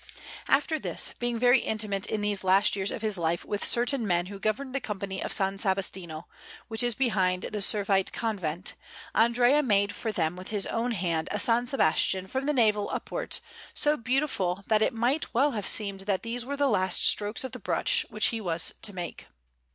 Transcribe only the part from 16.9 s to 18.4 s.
strokes of the brush which